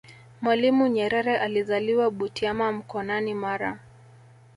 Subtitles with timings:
[0.41, 3.79] mwalimu nyerere alizaliwa butiama mkonani mara